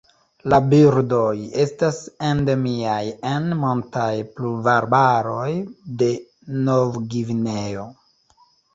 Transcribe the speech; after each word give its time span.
La 0.51 0.59
birdoj 0.69 1.33
estas 1.63 1.99
endemiaj 2.29 3.03
en 3.33 3.47
montaj 3.61 4.09
pluvarbaroj 4.41 5.49
de 6.03 6.13
Novgvineo. 6.67 7.91